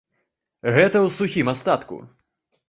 Гэта 0.77 0.97
ў 1.01 1.07
сухім 1.17 1.53
астатку. 1.55 2.01